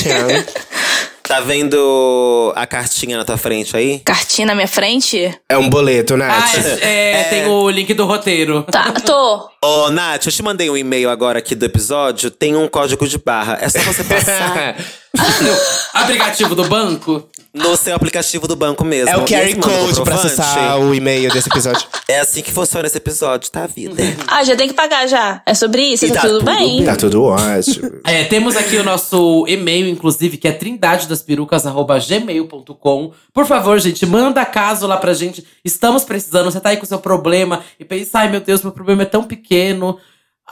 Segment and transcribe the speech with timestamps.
[1.23, 3.99] Tá vendo a cartinha na tua frente aí?
[3.99, 5.33] Cartinha na minha frente?
[5.47, 6.55] é um boleto, Ah, Nath.
[6.83, 8.63] é, tem o link do roteiro.
[8.63, 9.49] Tá, tô.
[9.63, 12.29] Ô, Nath, eu te mandei um e-mail agora aqui do episódio.
[12.29, 13.57] Tem um código de barra.
[13.61, 14.75] É só você passar
[15.93, 17.25] Aplicativo do banco?
[17.53, 19.09] No seu aplicativo do banco mesmo.
[19.09, 21.85] é o QR Code pra acessar o e-mail desse episódio.
[22.11, 23.95] É assim que funciona esse episódio, tá, vida?
[24.27, 25.41] Ah, já tem que pagar já.
[25.45, 26.05] É sobre isso?
[26.09, 26.83] Tá, tá tudo tudo bem?
[26.83, 28.01] tá tudo ótimo.
[28.11, 33.13] É, temos aqui o nosso e-mail, inclusive, que é trindadedasperucas.gmail.com.
[33.33, 35.45] Por favor, gente, manda caso lá pra gente.
[35.63, 36.51] Estamos precisando.
[36.51, 39.05] Você tá aí com o seu problema e pensa, ai meu Deus, meu problema é
[39.05, 39.97] tão pequeno.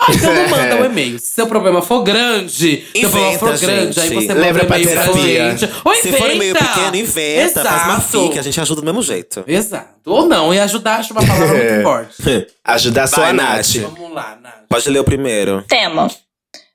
[0.02, 1.20] Ah, então não manda o e-mail.
[1.20, 4.26] Se seu problema for grande, se seu problema for Inventa, grande, aí gente.
[4.28, 5.58] você Leva manda pra e-mail pra terapia.
[5.58, 5.72] gente.
[5.84, 6.66] Ou Se for e-mail inventa.
[6.66, 7.64] pequeno, inventa.
[7.66, 8.28] Faz uma Exato.
[8.28, 9.44] fica, a gente ajuda do mesmo jeito.
[9.46, 9.90] Exato.
[10.06, 12.48] Ou não, e ajudar acho uma palavra muito forte.
[12.64, 13.56] Ajudar só Vai, a Nath.
[13.76, 13.76] Nath.
[13.98, 14.54] Vamos lá, Nath.
[14.70, 15.66] Pode ler o primeiro.
[15.68, 16.10] Tema.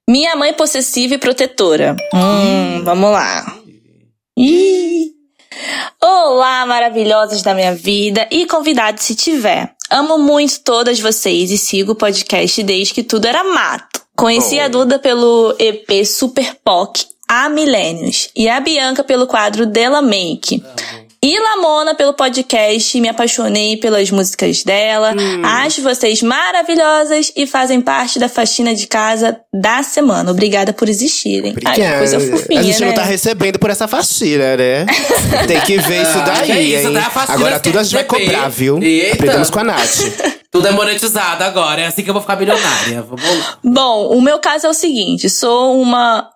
[0.06, 1.96] Minha mãe possessiva e protetora.
[2.12, 3.56] Hum, vamos lá.
[4.38, 5.12] Ih.
[6.02, 9.73] Olá, maravilhosas da minha vida e convidados se tiver.
[9.90, 14.02] Amo muito todas vocês e sigo o podcast desde que tudo era mato.
[14.16, 20.00] Conheci a Duda pelo EP Super POC há milênios e a Bianca pelo quadro Dela
[20.00, 20.62] Make.
[21.26, 25.14] E Lamona pelo podcast, me apaixonei pelas músicas dela.
[25.42, 30.30] Acho vocês maravilhosas e fazem parte da faxina de casa da semana.
[30.30, 31.54] Obrigada por existirem.
[31.64, 32.86] Ai, que coisa fofinha, a gente né?
[32.88, 34.84] não tá recebendo por essa faxina, né?
[35.48, 37.00] Tem que ver isso Ah, daí, que isso, hein?
[37.10, 38.82] faxina Agora tudo a gente vai cobrar, viu?
[38.82, 39.14] Eita.
[39.14, 40.00] Aprendemos com a Nath.
[40.52, 41.80] Tudo é monetizado agora.
[41.80, 43.02] É assim que eu vou ficar milionária.
[43.02, 43.58] Vamos lá.
[43.64, 46.30] Bom, o meu caso é o seguinte: sou uma.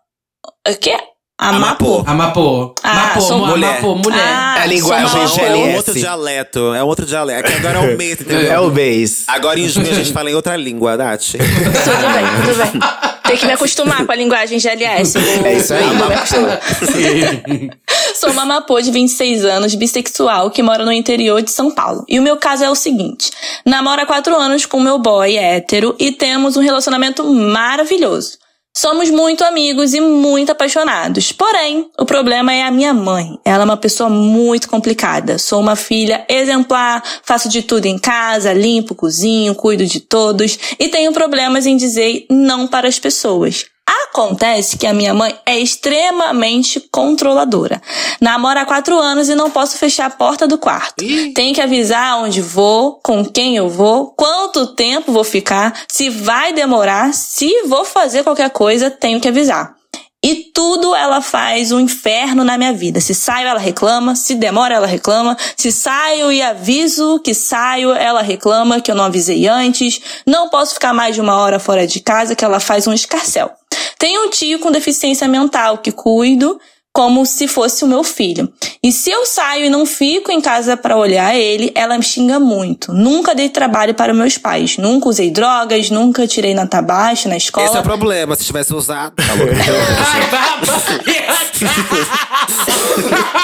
[0.66, 0.96] O quê?
[1.38, 2.02] Amapô.
[2.04, 2.74] Amapô.
[2.82, 3.68] Ah, sou mu- mulher.
[3.78, 4.18] Amapô, mulher.
[4.20, 5.48] Ah, É a linguagem sou uma- GLS.
[5.48, 6.74] É um outro dialeto.
[6.74, 7.48] É um outro dialeto.
[7.48, 8.52] É que agora é o mês, entendeu?
[8.52, 9.14] É o beijo.
[9.28, 11.22] Agora em junho a gente fala em outra língua, Nath.
[11.38, 12.80] Tudo bem, tudo bem.
[13.28, 15.16] Tem que me acostumar com a linguagem GLS.
[15.18, 15.84] Vou- É isso aí.
[15.84, 16.08] vou.
[18.18, 22.04] Sou uma mapô de 26 anos, bissexual, que mora no interior de São Paulo.
[22.08, 23.30] E o meu caso é o seguinte:
[23.64, 28.37] namoro há 4 anos com meu boy hétero e temos um relacionamento maravilhoso.
[28.80, 31.32] Somos muito amigos e muito apaixonados.
[31.32, 33.36] Porém, o problema é a minha mãe.
[33.44, 35.36] Ela é uma pessoa muito complicada.
[35.36, 40.86] Sou uma filha exemplar, faço de tudo em casa, limpo, cozinho, cuido de todos e
[40.86, 43.66] tenho problemas em dizer não para as pessoas.
[44.10, 47.80] Acontece que a minha mãe é extremamente controladora.
[48.20, 51.04] Namora há quatro anos e não posso fechar a porta do quarto.
[51.34, 56.52] Tem que avisar onde vou, com quem eu vou, quanto tempo vou ficar, se vai
[56.52, 59.78] demorar, se vou fazer qualquer coisa, tenho que avisar.
[60.20, 63.00] E tudo ela faz um inferno na minha vida.
[63.00, 64.16] Se saio, ela reclama.
[64.16, 65.36] Se demora, ela reclama.
[65.56, 70.00] Se saio e aviso que saio, ela reclama que eu não avisei antes.
[70.26, 73.57] Não posso ficar mais de uma hora fora de casa, que ela faz um escarcel.
[73.98, 76.60] Tenho um tio com deficiência mental que cuido
[76.92, 78.52] como se fosse o meu filho.
[78.82, 82.40] E se eu saio e não fico em casa para olhar ele, ela me xinga
[82.40, 82.92] muito.
[82.92, 84.76] Nunca dei trabalho para meus pais.
[84.78, 87.66] Nunca usei drogas, nunca tirei nota baixa na escola.
[87.66, 88.34] Esse é o problema.
[88.34, 89.14] Se tivesse usado.
[89.14, 89.54] Tá louco.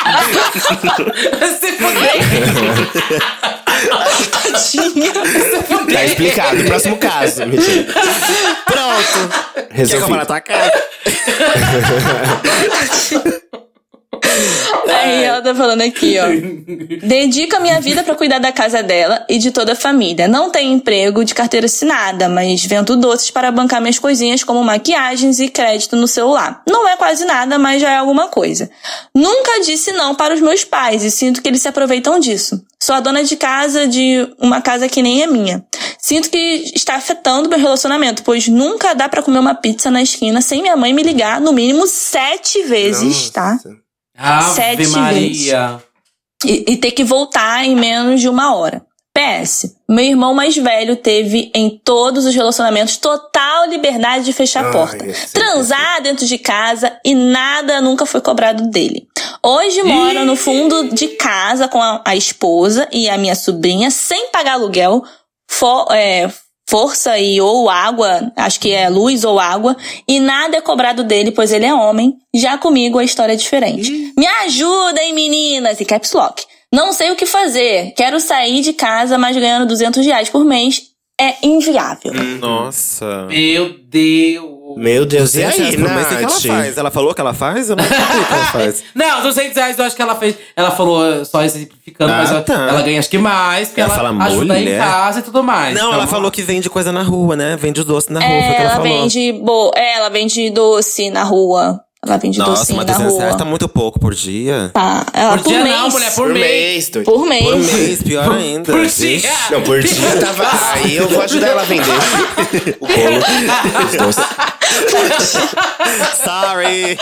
[0.05, 0.29] Ai,
[4.59, 5.95] Se fuder.
[5.95, 6.65] Tá explicado.
[6.65, 7.47] Próximo caso.
[7.47, 7.87] Mentira.
[8.65, 9.35] Pronto.
[9.55, 10.03] Quer Resolvi.
[10.03, 10.73] comprar na tua casa?
[14.89, 16.27] Aí ela tá falando aqui, ó.
[17.07, 20.29] Dedico a minha vida pra cuidar da casa dela e de toda a família.
[20.29, 25.39] Não tenho emprego de carteira assinada, mas vendo doces para bancar minhas coisinhas como maquiagens
[25.41, 26.63] e crédito no celular.
[26.69, 28.71] Não é quase nada, mas já é alguma coisa.
[29.15, 32.63] Nunca disse não para os meus pais e sinto que eles se aproveitam disso.
[32.83, 35.65] Sou a dona de casa de uma casa que nem é minha.
[35.99, 40.43] Sinto que está afetando meu relacionamento, pois nunca dá pra comer uma pizza na esquina
[40.43, 43.59] sem minha mãe me ligar no mínimo sete vezes, tá?
[44.17, 45.83] Ave Sete Maria.
[46.45, 48.85] e, e ter que voltar em menos de uma hora.
[49.17, 54.67] PS, meu irmão mais velho teve em todos os relacionamentos total liberdade de fechar a
[54.67, 55.41] Ai, porta, sei.
[55.41, 59.07] transar dentro de casa e nada nunca foi cobrado dele.
[59.41, 64.31] Hoje mora no fundo de casa com a, a esposa e a minha sobrinha sem
[64.33, 65.05] pagar aluguel,
[65.49, 66.29] fo- é,
[66.69, 69.77] força e ou água, acho que é luz ou água,
[70.09, 72.15] e nada é cobrado dele, pois ele é homem.
[72.35, 74.13] Já comigo a história é diferente.
[74.17, 75.81] Me ajudem, meninas!
[75.81, 76.43] E caps lock.
[76.73, 77.93] Não sei o que fazer.
[77.97, 80.83] Quero sair de casa, mas ganhando 200 reais por mês
[81.21, 82.13] é inviável.
[82.41, 83.27] Nossa.
[83.29, 84.54] Meu Deus.
[84.77, 86.43] Meu Deus, e 200 reais aí, mês, o que ela Nath?
[86.47, 86.79] faz?
[86.79, 87.71] Ela falou que ela faz?
[87.71, 88.85] Eu não sei o que ela faz.
[88.95, 90.37] Não, 200 reais eu acho que ela fez.
[90.57, 92.69] Ela falou só exemplificando, Ah, mas ela- tá.
[92.69, 94.79] ela ganha acho que mais, porque Ela ela, fala ajuda em mulher?
[94.81, 95.75] casa e tudo mais.
[95.79, 97.57] Não, Então, ela falou que vende coisa na rua, né?
[97.57, 99.01] Vende doce na rua, foi o É, que ela, ela falou.
[99.03, 99.71] vende bo...
[99.77, 101.81] é, ela vende doce na rua.
[102.07, 103.23] Ela vende Nossa, docinho mas na 200 rua.
[103.23, 104.71] reais tá muito pouco por dia.
[104.75, 105.77] Tá, ela Por dia mês.
[105.77, 106.91] não, mulher, por, Por mês.
[106.91, 107.05] mês.
[107.05, 107.45] Por mês.
[107.45, 108.73] Por mês, pior ainda.
[108.73, 109.31] Por dia.
[109.51, 110.45] Não, por dia tava.
[110.75, 111.85] Aí eu vou ajudar ela a vender
[112.81, 114.25] o bolo, os doces.
[116.23, 116.99] Sorry.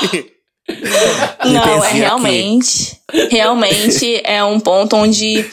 [1.44, 1.98] Não, é Licencinha aqui.
[1.98, 2.96] realmente.
[3.30, 5.44] Realmente é um ponto onde.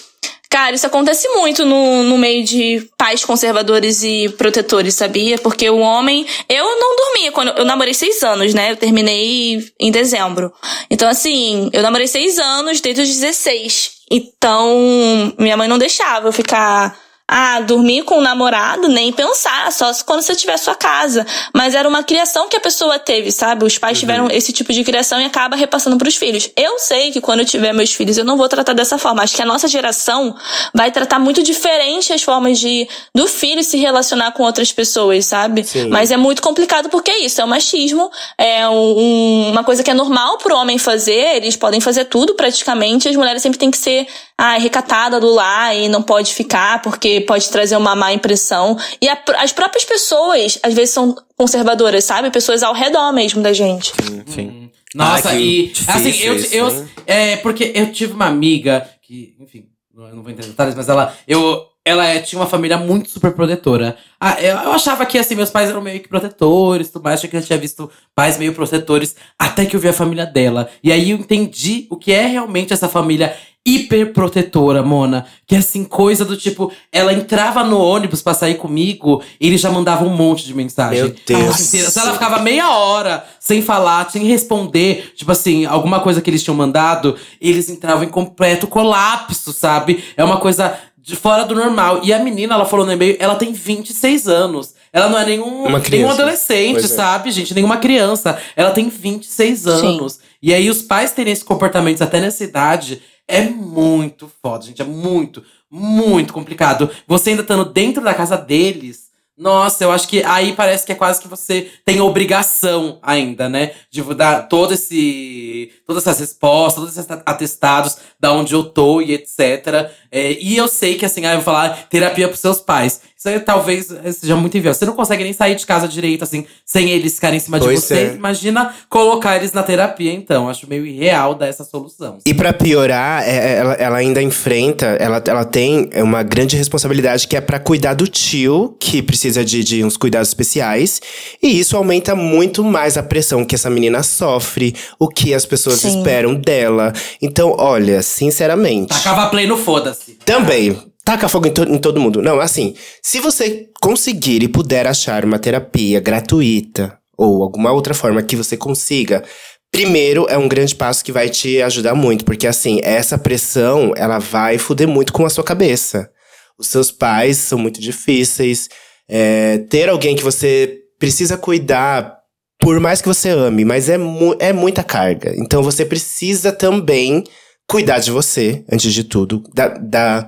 [0.49, 5.37] Cara, isso acontece muito no, no meio de pais conservadores e protetores, sabia?
[5.37, 6.25] Porque o homem.
[6.49, 7.49] Eu não dormia quando.
[7.49, 8.71] Eu namorei seis anos, né?
[8.71, 10.51] Eu terminei em dezembro.
[10.89, 13.91] Então, assim, eu namorei seis anos desde os 16.
[14.09, 16.97] Então, minha mãe não deixava eu ficar.
[17.31, 21.27] Ah, dormir com o namorado, nem pensar, só se quando você tiver sua casa.
[21.53, 23.63] Mas era uma criação que a pessoa teve, sabe?
[23.65, 26.49] Os pais tiveram esse tipo de criação e acaba repassando pros filhos.
[26.57, 29.21] Eu sei que quando eu tiver meus filhos, eu não vou tratar dessa forma.
[29.21, 30.35] Acho que a nossa geração
[30.73, 35.63] vai tratar muito diferente as formas de do filho se relacionar com outras pessoas, sabe?
[35.63, 35.87] Sim.
[35.89, 38.09] Mas é muito complicado porque é isso, é o machismo,
[38.39, 42.33] é um- um- uma coisa que é normal pro homem fazer, eles podem fazer tudo
[42.33, 44.07] praticamente, as mulheres sempre têm que ser
[44.41, 48.77] ah, recatada do lar e não pode ficar porque pode trazer uma má impressão.
[49.01, 52.29] E a- as próprias pessoas, às vezes, são conservadoras, sabe?
[52.31, 53.91] Pessoas ao redor mesmo da gente.
[54.27, 54.69] Enfim.
[54.95, 56.89] Nossa, Ai, que e difícil assim, eu, isso, eu hein?
[57.05, 61.13] é porque eu tive uma amiga que, enfim, não vou entrar em detalhes, mas ela
[61.27, 63.97] eu ela é, tinha uma família muito super protetora.
[64.19, 67.29] Ah, eu, eu achava que assim meus pais eram meio que protetores, tudo mais, achei
[67.29, 70.69] que eu tinha visto pais meio protetores, até que eu vi a família dela.
[70.83, 73.35] E aí eu entendi o que é realmente essa família
[73.69, 75.25] hiper protetora, Mona.
[75.45, 79.57] Que é assim, coisa do tipo, ela entrava no ônibus pra sair comigo, e ele
[79.57, 81.03] já mandava um monte de mensagem.
[81.03, 81.59] Meu Deus.
[81.67, 81.89] Inteira.
[81.89, 86.43] Se ela ficava meia hora sem falar, sem responder, tipo assim, alguma coisa que eles
[86.43, 90.03] tinham mandado, eles entravam em completo colapso, sabe?
[90.15, 92.01] É uma coisa de fora do normal.
[92.03, 94.73] E a menina, ela falou no e-mail, ela tem 26 anos.
[94.91, 96.87] Ela não é nenhum, nenhum adolescente, é.
[96.87, 97.53] sabe, gente?
[97.53, 98.39] Nenhuma criança.
[98.55, 100.19] Ela tem 26 anos.
[100.41, 104.81] E aí, os pais terem esse comportamento até nessa idade é muito foda, gente.
[104.81, 106.89] É muito, muito complicado.
[107.07, 109.09] Você ainda estando dentro da casa deles.
[109.37, 113.71] Nossa, eu acho que aí parece que é quase que você tem obrigação ainda, né?
[113.89, 115.71] De dar todo esse.
[115.85, 119.91] Todas essas respostas, todos esses atestados da onde eu tô e etc.
[120.11, 123.01] É, e eu sei que assim, aí eu vou falar terapia pros seus pais.
[123.17, 123.87] Isso aí talvez
[124.17, 124.73] seja muito inviável.
[124.79, 127.81] Você não consegue nem sair de casa direito, assim, sem eles ficarem em cima Pois
[127.81, 127.93] de você.
[127.95, 128.13] é.
[128.15, 130.47] Imagina colocar eles na terapia, então.
[130.47, 132.17] Acho meio irreal dar essa solução.
[132.25, 137.27] E pra piorar, é- é- ela, ela ainda enfrenta, ela, ela tem uma grande responsabilidade
[137.27, 141.01] que é pra cuidar do tio, que precisa de, de uns cuidados especiais.
[141.43, 145.79] E isso aumenta muito mais a pressão que essa menina sofre, o que as pessoas
[145.81, 145.97] Sim.
[145.97, 146.93] esperam dela.
[147.21, 148.87] Então, olha, sinceramente.
[148.93, 149.98] Tacava play no foda-se.
[150.25, 150.77] Também.
[151.03, 152.21] Taca fogo em, to- em todo mundo.
[152.21, 158.21] Não, assim, se você conseguir e puder achar uma terapia gratuita ou alguma outra forma
[158.21, 159.23] que você consiga,
[159.71, 164.19] primeiro é um grande passo que vai te ajudar muito, porque assim, essa pressão, ela
[164.19, 166.09] vai fuder muito com a sua cabeça.
[166.57, 168.69] Os seus pais são muito difíceis.
[169.09, 172.17] é, ter alguém que você precisa cuidar,
[172.61, 175.33] por mais que você ame, mas é, mu é muita carga.
[175.37, 177.23] Então você precisa também
[177.69, 180.27] cuidar de você, antes de tudo, da, da,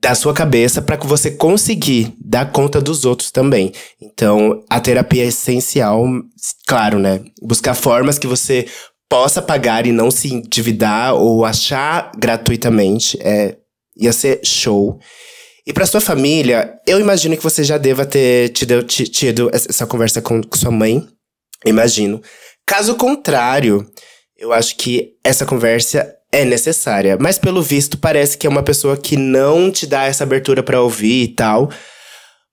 [0.00, 3.72] da sua cabeça, para que você conseguir dar conta dos outros também.
[4.00, 6.04] Então, a terapia é essencial,
[6.66, 7.20] claro, né?
[7.40, 8.66] Buscar formas que você
[9.08, 13.56] possa pagar e não se endividar ou achar gratuitamente, é,
[13.96, 14.98] ia ser show.
[15.66, 19.86] E para sua família, eu imagino que você já deva ter tido, ti- tido essa
[19.86, 21.06] conversa com, com sua mãe.
[21.64, 22.20] Imagino.
[22.66, 23.86] Caso contrário,
[24.36, 27.18] eu acho que essa conversa é necessária.
[27.20, 30.80] Mas pelo visto, parece que é uma pessoa que não te dá essa abertura para
[30.80, 31.70] ouvir e tal.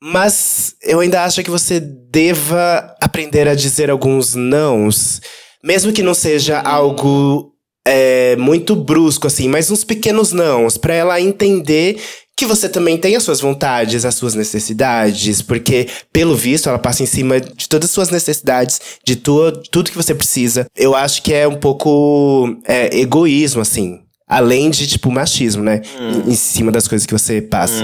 [0.01, 5.21] Mas eu ainda acho que você deva aprender a dizer alguns nãos.
[5.63, 7.53] Mesmo que não seja algo
[7.86, 12.01] é, muito brusco, assim, mas uns pequenos nãos, pra ela entender
[12.39, 17.03] que você também tem as suas vontades, as suas necessidades, porque, pelo visto, ela passa
[17.03, 20.65] em cima de todas as suas necessidades, de tu, tudo que você precisa.
[20.74, 24.00] Eu acho que é um pouco é, egoísmo, assim.
[24.25, 25.81] Além de, tipo, machismo, né?
[26.00, 27.84] Em, em cima das coisas que você passa.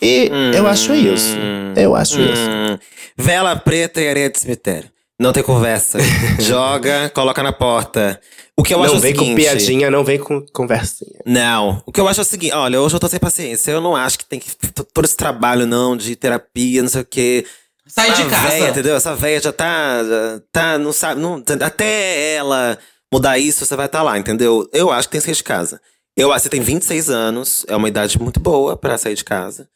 [0.00, 1.36] E eu acho isso.
[1.76, 2.50] Eu acho isso.
[2.50, 2.78] Hum,
[3.16, 4.90] vela preta e areia de cemitério.
[5.20, 5.98] Não tem conversa.
[6.40, 8.20] Joga, coloca na porta.
[8.58, 11.20] O que eu acho Não é o vem com seguinte, piadinha, não vem com conversinha.
[11.24, 11.82] Não.
[11.86, 13.70] O que eu acho é o seguinte, olha, hoje eu tô sem paciência.
[13.70, 14.50] Eu não acho que tem que
[14.92, 17.46] todo esse trabalho, não, de terapia, não sei o quê.
[17.86, 18.48] Sai de casa.
[18.48, 18.94] véia, entendeu?
[18.94, 20.04] Essa véia já tá.
[20.04, 21.20] já tá, não sabe.
[21.20, 22.78] Não, até ela
[23.12, 24.68] mudar isso, você vai estar lá, entendeu?
[24.72, 25.80] Eu acho que tem que sair de casa.
[26.16, 29.24] Eu acho que você tem 26 anos, é uma idade muito boa pra sair de
[29.24, 29.68] casa.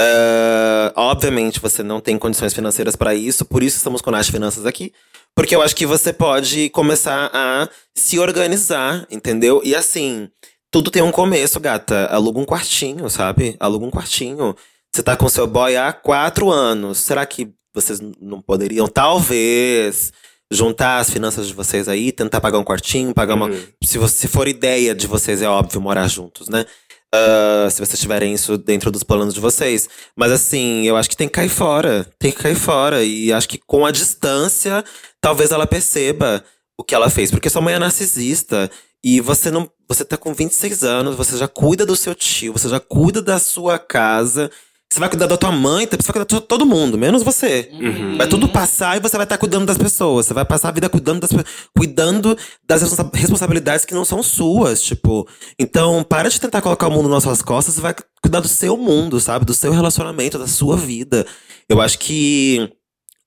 [0.00, 4.30] Ah, obviamente, você não tem condições financeiras pra isso, por isso estamos com o Nath
[4.30, 4.92] Finanças aqui.
[5.34, 9.62] Porque eu acho que você pode começar a se organizar, entendeu?
[9.64, 10.28] E assim,
[10.70, 12.06] tudo tem um começo, gata.
[12.06, 13.56] Aluga um quartinho, sabe?
[13.58, 14.54] Aluga um quartinho.
[14.94, 16.98] Você tá com seu boy há quatro anos.
[16.98, 20.12] Será que vocês não poderiam, talvez,
[20.50, 23.50] juntar as finanças de vocês aí, tentar pagar um quartinho, pagar uma.
[23.82, 26.66] Se, você, se for ideia de vocês, é óbvio, morar juntos, né?
[27.14, 29.88] Ah, se vocês tiverem isso dentro dos planos de vocês.
[30.16, 32.06] Mas assim, eu acho que tem que cair fora.
[32.18, 33.04] Tem que cair fora.
[33.04, 34.82] E acho que com a distância,
[35.20, 36.42] talvez ela perceba
[36.78, 37.30] o que ela fez.
[37.30, 38.70] Porque sua mãe é narcisista.
[39.04, 39.70] E você não.
[39.88, 43.38] Você tá com 26 anos, você já cuida do seu tio, você já cuida da
[43.38, 44.50] sua casa.
[44.92, 47.70] Você vai cuidar da tua mãe, você vai cuidar de todo mundo, menos você.
[48.18, 50.26] Vai tudo passar e você vai estar cuidando das pessoas.
[50.26, 51.30] Você vai passar a vida cuidando das,
[51.74, 52.36] cuidando
[52.68, 55.26] das responsa- responsabilidades que não são suas, tipo.
[55.58, 58.76] Então, para de tentar colocar o mundo nas suas costas e vai cuidar do seu
[58.76, 59.46] mundo, sabe?
[59.46, 61.26] Do seu relacionamento, da sua vida.
[61.70, 62.70] Eu acho que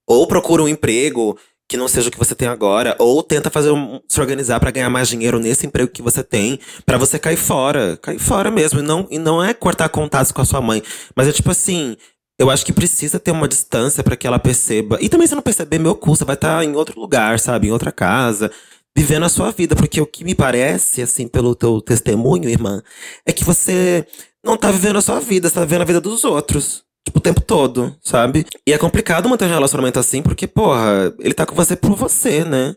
[0.07, 1.35] ou procura um emprego
[1.67, 4.71] que não seja o que você tem agora, ou tenta fazer um, se organizar pra
[4.71, 8.79] ganhar mais dinheiro nesse emprego que você tem, pra você cair fora, cair fora mesmo,
[8.79, 10.83] e não, e não é cortar contatos com a sua mãe,
[11.15, 11.97] mas é tipo assim,
[12.37, 14.97] eu acho que precisa ter uma distância pra que ela perceba.
[15.01, 17.71] E também se não perceber, meu cu, você vai estar em outro lugar, sabe, em
[17.71, 18.51] outra casa,
[18.95, 22.83] vivendo a sua vida, porque o que me parece, assim, pelo teu testemunho, irmã,
[23.25, 24.05] é que você
[24.43, 26.83] não tá vivendo a sua vida, você tá vivendo a vida dos outros.
[27.05, 28.45] Tipo, o tempo todo, sabe?
[28.67, 32.43] E é complicado manter um relacionamento assim, porque, porra, ele tá com você por você,
[32.43, 32.75] né?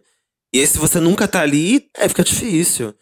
[0.55, 2.95] E aí, se você nunca tá ali, é, fica difícil.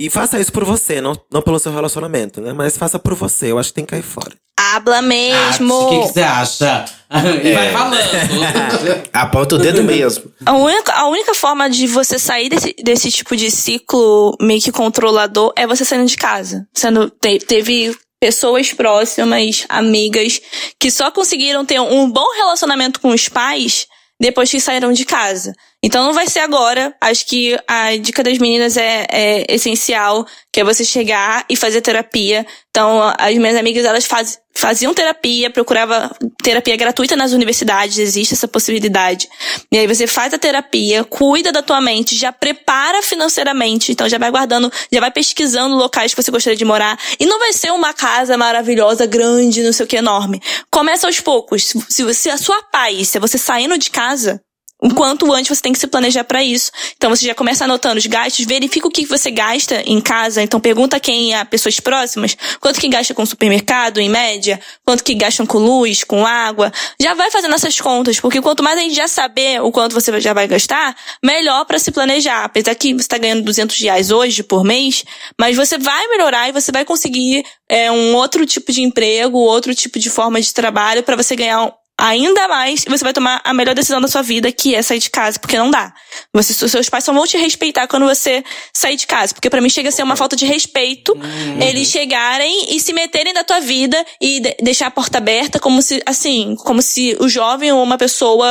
[0.00, 2.52] E faça isso por você, não, não pelo seu relacionamento, né?
[2.54, 3.50] Mas faça por você.
[3.52, 4.32] Eu acho que tem que cair fora.
[4.58, 5.74] Habla mesmo.
[5.74, 6.84] O que que você acha?
[7.44, 7.98] E vai falando.
[9.12, 10.32] Aponta o dedo mesmo.
[10.46, 14.70] A única, a única forma de você sair desse, desse tipo de ciclo meio que
[14.70, 16.66] controlador é você saindo de casa.
[16.72, 20.40] Sendo, te- teve pessoas próximas, amigas,
[20.78, 23.88] que só conseguiram ter um bom relacionamento com os pais
[24.20, 25.54] depois que saíram de casa.
[25.82, 26.94] Então não vai ser agora.
[27.00, 31.80] Acho que a dica das meninas é, é essencial, que é você chegar e fazer
[31.80, 32.46] terapia.
[32.70, 38.46] Então, as minhas amigas, elas faz, faziam terapia, procurava terapia gratuita nas universidades, existe essa
[38.46, 39.28] possibilidade.
[39.72, 44.18] E aí você faz a terapia, cuida da tua mente, já prepara financeiramente, então já
[44.18, 46.98] vai guardando, já vai pesquisando locais que você gostaria de morar.
[47.18, 50.40] E não vai ser uma casa maravilhosa, grande, não sei o que, enorme.
[50.70, 51.72] Começa aos poucos.
[51.88, 54.40] Se, se, a sua paz, se você saindo de casa,
[54.80, 56.70] o quanto antes você tem que se planejar pra isso.
[56.96, 60.42] Então você já começa anotando os gastos, verifica o que você gasta em casa.
[60.42, 65.14] Então pergunta quem é pessoas próximas, quanto que gasta com supermercado em média, quanto que
[65.14, 66.72] gastam com luz, com água.
[67.00, 70.18] Já vai fazendo essas contas, porque quanto mais a gente já saber o quanto você
[70.20, 72.44] já vai gastar, melhor pra se planejar.
[72.44, 75.04] Apesar que você tá ganhando 200 reais hoje por mês,
[75.38, 79.74] mas você vai melhorar e você vai conseguir é, um outro tipo de emprego, outro
[79.74, 83.52] tipo de forma de trabalho pra você ganhar ainda mais, e você vai tomar a
[83.54, 85.92] melhor decisão da sua vida, que é sair de casa, porque não dá.
[86.32, 88.42] Você, os seus pais só vão te respeitar quando você
[88.72, 91.16] sair de casa, porque pra mim chega a ser uma falta de respeito
[91.60, 95.80] eles chegarem e se meterem na tua vida e de- deixar a porta aberta como
[95.82, 98.48] se, assim, como se o jovem ou uma pessoa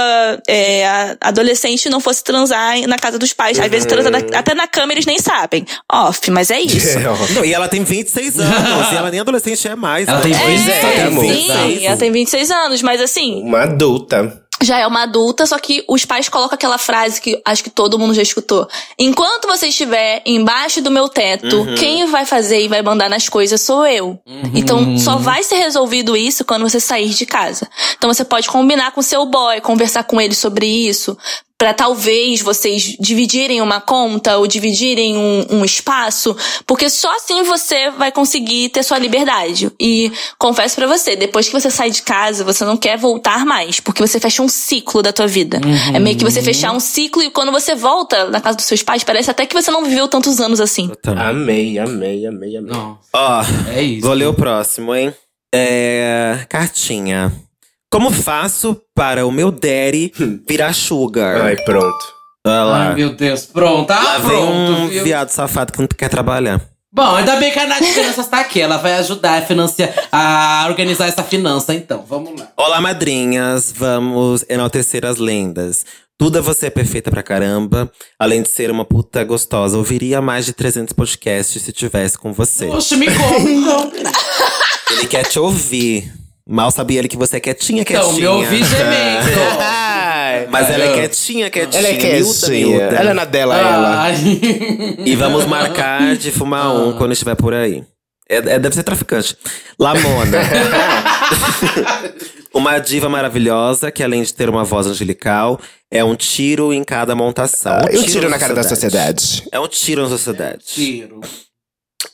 [0.48, 3.60] é, adolescente não fosse transar na casa dos pais.
[3.60, 5.65] Às vezes transa na- até na cama eles nem sabem.
[5.91, 6.98] Off, mas é isso.
[7.34, 10.08] Não, e ela tem 26 anos, e ela nem adolescente é mais.
[10.08, 10.39] Ela tem né?
[10.41, 11.25] Pois 26 é, amor.
[11.25, 14.43] Sim, ela tem 26 anos, mas assim, Uma adulta.
[14.62, 17.98] já é uma adulta, só que os pais colocam aquela frase que acho que todo
[17.98, 18.67] mundo já escutou.
[19.00, 21.75] Enquanto você estiver embaixo do meu teto, Uhum.
[21.75, 24.19] quem vai fazer e vai mandar nas coisas sou eu.
[24.53, 27.69] Então só vai ser resolvido isso quando você sair de casa.
[27.98, 31.17] Então você pode combinar com seu boy, conversar com ele sobre isso.
[31.59, 36.33] Pra talvez vocês dividirem uma conta ou dividirem um, um espaço,
[36.65, 39.69] porque só assim você vai conseguir ter sua liberdade.
[39.77, 43.81] E confesso pra você, depois que você sai de casa, você não quer voltar mais,
[43.81, 45.59] porque você fecha um ciclo da tua vida.
[45.93, 48.81] É meio que você fechar um ciclo e quando você volta na casa dos seus
[48.81, 50.89] pais, parece até que você não viveu tantos anos assim.
[51.05, 52.73] Amei, amei, amei, amei.
[53.13, 53.43] Ó,
[53.75, 54.07] é isso.
[54.07, 55.13] vou ler o próximo, hein?
[55.53, 56.45] É.
[56.47, 57.33] Cartinha.
[57.91, 60.12] Como faço para o meu daddy
[60.48, 61.41] virar sugar?
[61.41, 62.13] Ai, pronto.
[62.46, 62.89] Olha lá.
[62.89, 63.46] Ai, meu Deus.
[63.48, 63.89] Pronto.
[63.89, 64.51] Ah, Lá vem pronto.
[64.53, 65.03] um viu?
[65.03, 66.62] viado safado que não quer trabalhar.
[66.91, 68.62] Bom, ainda bem que a Nath Finanças tá aqui.
[68.62, 72.03] Ela vai ajudar a financiar, a organizar essa finança, então.
[72.08, 72.48] Vamos lá.
[72.55, 73.74] Olá, madrinhas.
[73.75, 75.84] Vamos enaltecer as lendas.
[76.19, 77.91] Duda, você é perfeita pra caramba.
[78.19, 82.67] Além de ser uma puta gostosa, ouviria mais de 300 podcasts se tivesse com você.
[82.67, 84.12] Poxa, me conta.
[84.91, 86.12] Ele quer te ouvir.
[86.50, 88.10] Mal sabia ele que você é quietinha, quietinha.
[88.10, 89.29] então, me ouvi gemendo.
[90.50, 90.94] Mas ela é Ah.
[90.94, 91.79] quietinha, quietinha.
[91.79, 92.68] ela é miúda, quietinha.
[92.68, 92.96] miúda.
[92.96, 94.01] Ela é na dela, ela.
[94.03, 94.15] Ai.
[95.06, 97.84] E vamos marcar de fumar um quando estiver por aí.
[98.27, 99.36] É, é- deve ser traficante.
[99.77, 100.38] Lamona.
[102.53, 105.60] uma diva maravilhosa que, além de ter uma voz angelical,
[105.91, 107.74] é um tiro em cada montação.
[107.74, 109.44] Ah, e um tiro na cara da sociedade.
[109.51, 110.60] É um tiro na sociedade.
[110.65, 111.20] Tiro.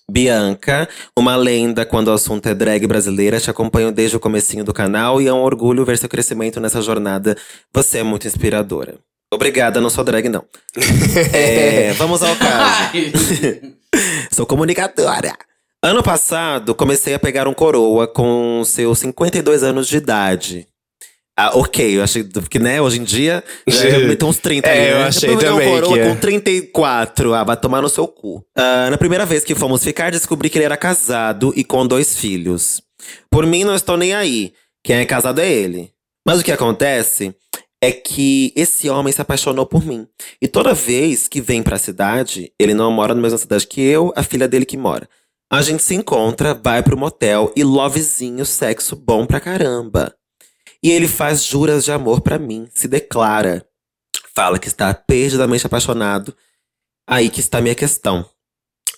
[0.10, 0.88] Bianca,
[1.18, 5.22] uma lenda quando o assunto é drag brasileira, te acompanho desde o comecinho do canal
[5.22, 7.36] e é um orgulho ver seu crescimento nessa jornada.
[7.74, 8.96] Você é muito inspiradora.
[9.34, 10.46] Obrigada, não sou drag, não.
[11.34, 12.92] É, vamos ao caso.
[14.32, 15.34] Sou comunicadora.
[15.82, 20.68] Ano passado, comecei a pegar um coroa com seus 52 anos de idade.
[21.38, 24.92] Ah, ok, eu achei que, né, hoje em dia, já meteu uns 30 É, ali,
[24.92, 25.04] eu né?
[25.04, 26.08] achei também um coroa que é.
[26.10, 28.46] com 34, ah, vai tomar no seu cu.
[28.56, 32.16] Ah, na primeira vez que fomos ficar, descobri que ele era casado e com dois
[32.18, 32.82] filhos.
[33.30, 34.54] Por mim, não estou nem aí.
[34.84, 35.92] Quem é casado é ele.
[36.26, 37.36] Mas o que acontece
[37.84, 40.08] é que esse homem se apaixonou por mim.
[40.42, 44.14] E toda vez que vem pra cidade, ele não mora na mesma cidade que eu,
[44.16, 45.08] a filha dele que mora.
[45.52, 50.16] A gente se encontra, vai pro motel e lovezinho, sexo bom pra caramba.
[50.86, 53.66] E ele faz juras de amor pra mim, se declara.
[54.36, 56.36] Fala que está perdidamente apaixonado.
[57.10, 58.24] Aí que está a minha questão.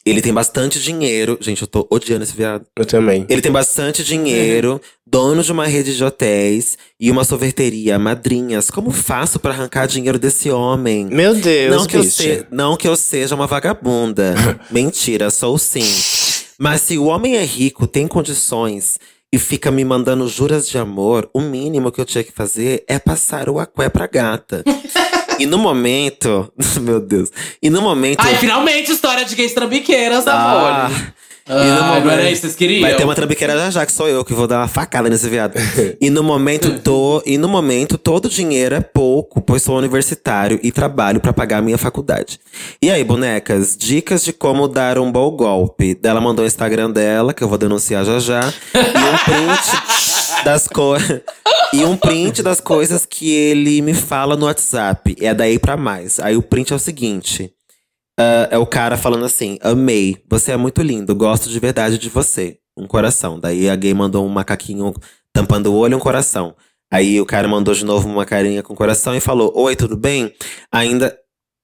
[0.05, 1.37] Ele tem bastante dinheiro.
[1.41, 2.65] Gente, eu tô odiando esse viado.
[2.77, 3.25] Eu também.
[3.29, 8.69] Ele tem bastante dinheiro, dono de uma rede de hotéis e uma sorveteria, madrinhas.
[8.71, 11.05] Como faço pra arrancar dinheiro desse homem?
[11.07, 12.11] Meu Deus, Não que, eu bicha.
[12.23, 14.33] se- não que eu seja uma vagabunda.
[14.71, 15.83] Mentira, sou sim.
[16.57, 18.97] Mas se o homem é rico, tem condições
[19.31, 22.97] e fica me mandando juras de amor, o mínimo que eu tinha que fazer é
[22.97, 24.63] passar o aqué pra gata.
[25.39, 26.51] e no momento.
[26.81, 27.29] Meu Deus.
[27.61, 28.21] E no momento.
[28.21, 31.13] Ai, finalmente história de gays trambiqueiras, Ah, amor.
[31.49, 32.81] E no Ah, momento- era isso vocês queriam?
[32.81, 35.29] Vai ter uma trambiqueira já já, que sou eu que vou dar uma facada nesse
[35.29, 35.53] viado.
[36.01, 40.59] e no momento tô, e no momento todo o dinheiro é pouco, pois sou universitário
[40.61, 42.39] e trabalho pra pagar a minha faculdade.
[42.81, 45.97] E aí, bonecas, dicas de como dar um bom golpe.
[46.03, 50.67] Ela mandou o Instagram dela, que eu vou denunciar já já, e um print das
[50.67, 51.21] coisas
[51.73, 55.15] e um print das coisas que ele me fala no WhatsApp.
[55.19, 56.19] É daí pra mais.
[56.19, 57.51] Aí o print é o seguinte:
[58.17, 62.09] ah, é o cara falando assim: Amei, você é muito lindo, gosto de verdade de
[62.09, 62.57] você.
[62.75, 63.39] Um coração.
[63.39, 64.93] Daí a gay mandou um macaquinho
[65.33, 66.55] tampando o olho um coração.
[66.91, 70.33] Aí o cara mandou de novo uma carinha com coração e falou: Oi, tudo bem?
[70.71, 71.17] Ainda.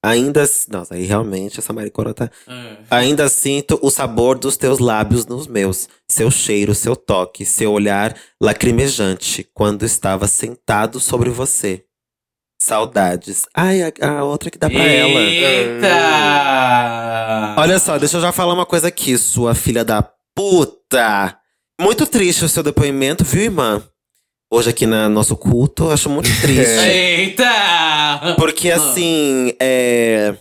[0.04, 0.44] Ainda.
[0.70, 2.30] Nossa, aí realmente essa maricona tá.
[2.48, 2.78] É.
[2.92, 8.16] Ainda sinto o sabor dos teus lábios nos meus, seu cheiro, seu toque, seu olhar
[8.42, 11.86] lacrimejante quando estava sentado sobre você.
[12.60, 13.44] Saudades.
[13.54, 15.20] Ai, a, a outra que dá pra ela.
[15.20, 15.90] Eita!
[17.58, 21.38] Olha só, deixa eu já falar uma coisa aqui, sua filha da puta.
[21.80, 23.84] Muito triste o seu depoimento, viu, irmã?
[24.52, 26.80] Hoje aqui no nosso culto, eu acho muito triste.
[26.88, 28.36] Eita!
[28.38, 30.36] Porque assim, é.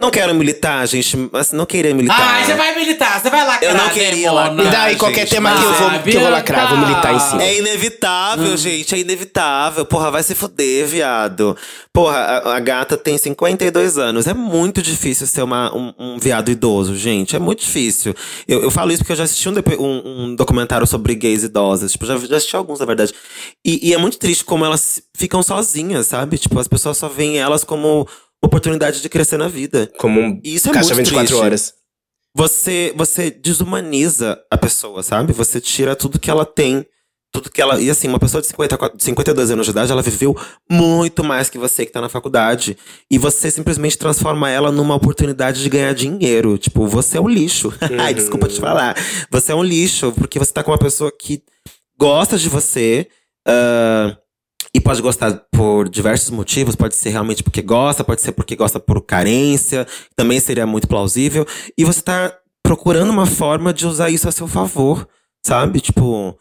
[0.00, 2.16] Não quero militar, gente, mas não queria militar.
[2.18, 4.48] Ai, você vai militar, você vai lacrar, Eu não né, queria Mona?
[4.48, 4.66] lacrar.
[4.66, 7.18] E daí, gente, qualquer tema que eu, vou, que eu vou lacrar, vou militar em
[7.20, 7.42] cima.
[7.42, 9.84] É inevitável, gente, é inevitável.
[9.84, 11.56] Porra, vai se fuder, viado.
[11.92, 14.26] Porra, a, a gata tem 52 anos.
[14.26, 17.36] É muito difícil ser uma, um, um viado idoso, gente.
[17.36, 18.14] É muito difícil.
[18.48, 21.92] Eu, eu falo isso porque eu já assisti um, um- um documentário sobre gays idosas.
[21.92, 23.12] Tipo, já, já assisti alguns, na verdade.
[23.64, 26.38] E, e é muito triste como elas ficam sozinhas, sabe?
[26.38, 28.08] Tipo, as pessoas só veem elas como
[28.42, 29.90] oportunidade de crescer na vida.
[29.98, 31.44] Como um Isso é caixa muito 24 triste.
[31.44, 31.74] horas.
[32.34, 35.32] Você, você desumaniza a pessoa, sabe?
[35.32, 36.86] Você tira tudo que ela tem
[37.32, 37.80] tudo que ela.
[37.80, 40.36] E assim, uma pessoa de 54, 52 anos de idade, ela viveu
[40.68, 42.76] muito mais que você que tá na faculdade.
[43.10, 46.58] E você simplesmente transforma ela numa oportunidade de ganhar dinheiro.
[46.58, 47.72] Tipo, você é um lixo.
[47.98, 48.96] Ai, desculpa te falar.
[49.30, 51.42] Você é um lixo, porque você tá com uma pessoa que
[51.98, 53.08] gosta de você.
[53.46, 54.16] ah,
[54.74, 58.78] e pode gostar por diversos motivos, pode ser realmente porque gosta, pode ser porque gosta
[58.78, 61.46] por carência, também seria muito plausível.
[61.76, 65.08] E você tá procurando uma forma de usar isso a seu favor,
[65.44, 65.80] sabe?
[65.80, 66.38] Tipo,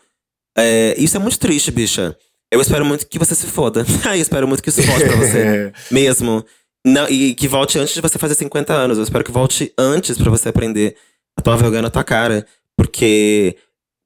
[0.58, 2.16] é, isso é muito triste, bicha.
[2.52, 3.86] Eu espero muito que você se foda.
[4.06, 5.74] eu espero muito que isso volte pra você.
[5.92, 6.46] mesmo.
[6.86, 8.98] Não, e que volte antes de você fazer 50 anos.
[8.98, 10.96] Eu espero que volte antes pra você aprender
[11.38, 12.46] a tomar vergonha na tua cara.
[12.78, 13.58] Porque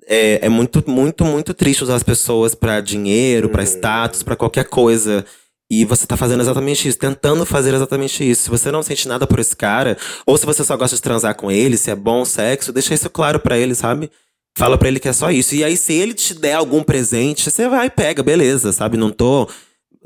[0.07, 4.65] é, é muito, muito, muito triste usar as pessoas pra dinheiro, pra status, pra qualquer
[4.65, 5.25] coisa.
[5.69, 8.43] E você tá fazendo exatamente isso, tentando fazer exatamente isso.
[8.43, 11.35] Se você não sente nada por esse cara, ou se você só gosta de transar
[11.35, 14.11] com ele, se é bom sexo, deixa isso claro pra ele, sabe?
[14.55, 15.55] Fala pra ele que é só isso.
[15.55, 18.97] E aí, se ele te der algum presente, você vai e pega, beleza, sabe?
[18.97, 19.49] Não tô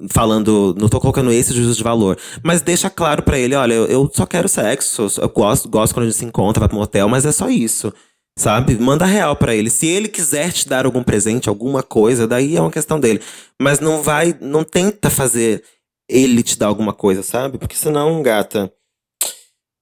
[0.10, 2.18] falando, não tô colocando esse juízo de valor.
[2.44, 6.06] Mas deixa claro pra ele, olha, eu, eu só quero sexo, eu gosto, gosto quando
[6.06, 7.94] a gente se encontra, vai pro motel, mas é só isso.
[8.38, 8.76] Sabe?
[8.78, 9.70] Manda real pra ele.
[9.70, 13.20] Se ele quiser te dar algum presente, alguma coisa, daí é uma questão dele.
[13.60, 15.64] Mas não vai, não tenta fazer
[16.08, 17.58] ele te dar alguma coisa, sabe?
[17.58, 18.72] Porque senão, gata,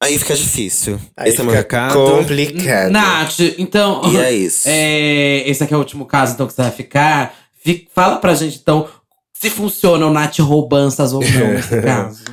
[0.01, 0.99] aí fica difícil.
[1.17, 1.93] Aí Esse é meu fica recado.
[1.93, 2.91] complicado.
[2.91, 4.01] Nath, então.
[4.13, 4.63] E é isso.
[4.71, 7.35] É, esse aqui é o último caso, então, que você vai ficar.
[7.61, 8.87] Fi- Fala pra gente, então,
[9.33, 12.23] se funcionam Nath roubanças ou não nesse caso.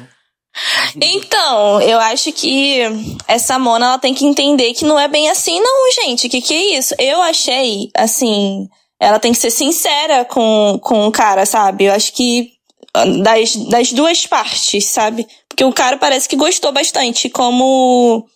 [1.01, 2.81] Então, eu acho que
[3.27, 6.29] essa Mona ela tem que entender que não é bem assim, não, gente.
[6.29, 6.95] Que que é isso?
[6.99, 8.69] Eu achei, assim,
[9.01, 11.85] ela tem que ser sincera com, com o cara, sabe?
[11.85, 12.51] Eu acho que
[12.95, 15.27] ah, das, das duas partes, sabe?
[15.49, 18.27] Porque o cara parece que gostou bastante, como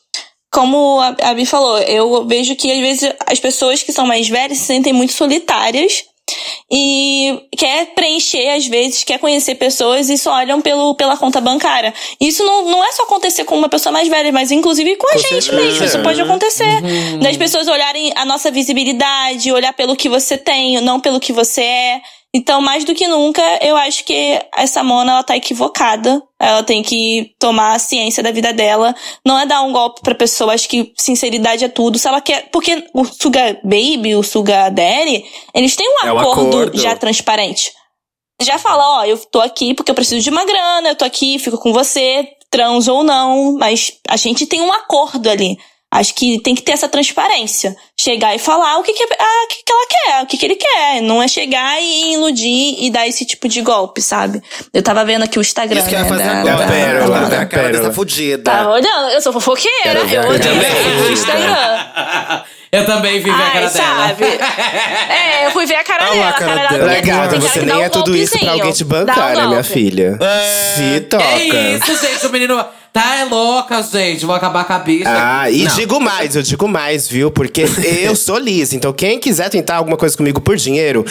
[0.50, 4.28] como a a Bi falou, eu vejo que às vezes as pessoas que são mais
[4.28, 6.04] velhas se sentem muito solitárias
[6.70, 11.94] e quer preencher às vezes, quer conhecer pessoas e só olham pelo, pela conta bancária.
[12.20, 15.12] Isso não, não é só acontecer com uma pessoa mais velha, mas inclusive com a
[15.12, 15.56] Com gente certeza.
[15.56, 15.84] mesmo.
[15.84, 16.82] Isso pode acontecer.
[17.22, 21.62] Das pessoas olharem a nossa visibilidade, olhar pelo que você tem, não pelo que você
[21.62, 22.00] é.
[22.36, 26.22] Então, mais do que nunca, eu acho que essa Mona, ela tá equivocada.
[26.38, 28.94] Ela tem que tomar a ciência da vida dela.
[29.24, 30.52] Não é dar um golpe pra pessoa.
[30.52, 31.98] Acho que sinceridade é tudo.
[31.98, 32.50] Se ela quer...
[32.50, 36.78] Porque o Suga Baby, o Suga Daddy, eles têm um É acordo, acordo.
[36.78, 37.72] já transparente.
[38.42, 41.38] Já fala, ó, eu tô aqui porque eu preciso de uma grana, eu tô aqui,
[41.38, 45.56] fico com você, trans ou não, mas a gente tem um acordo ali.
[45.88, 47.74] Acho que tem que ter essa transparência.
[47.98, 50.44] Chegar e falar o que, que, ah, o que, que ela quer, o que, que
[50.44, 51.00] ele quer.
[51.00, 54.42] Não é chegar e iludir e dar esse tipo de golpe, sabe?
[54.74, 55.78] Eu tava vendo aqui o Instagram.
[55.78, 56.56] Isso que eu né, fazer da- agora.
[56.56, 57.78] da pérola, ver da a cara pérola.
[57.84, 58.42] dessa fudida.
[58.50, 62.44] Tava olhando, eu sou fofoqueira, ver eu a olhei cara no Instagram.
[62.72, 64.24] Eu também vi a Ai, cara sabe?
[64.24, 64.44] dela.
[65.08, 66.24] É, eu fui ver a cara Olha dela.
[66.24, 68.52] lá A a cara cara dela Legal, tem você cara nem é tudo isso pra
[68.52, 70.18] alguém te um bancar, né, minha filha?
[70.74, 71.24] Se toca.
[71.24, 72.26] É isso, gente.
[72.26, 72.62] O menino
[72.96, 74.24] tá é louca, gente.
[74.24, 75.04] Vou acabar com a bicha.
[75.06, 75.74] Ah, e Não.
[75.74, 77.30] digo mais, eu digo mais, viu?
[77.30, 77.64] Porque
[78.02, 78.74] eu sou lisa.
[78.74, 81.04] Então, quem quiser tentar alguma coisa comigo por dinheiro,